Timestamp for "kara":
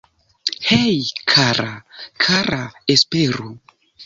1.33-1.75, 2.25-2.63